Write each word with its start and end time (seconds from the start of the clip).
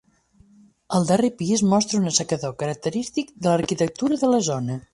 El 0.99 1.05
darrer 1.09 1.29
pis 1.41 1.63
mostra 1.75 2.01
un 2.01 2.11
assecador 2.13 2.55
característic 2.63 3.31
de 3.37 3.51
l'arquitectura 3.53 4.21
de 4.23 4.35
la 4.37 4.45
zona. 4.49 4.83